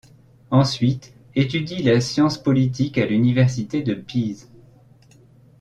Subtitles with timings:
[0.49, 4.49] Ensuite étudie la science politique à l'Université de Pise.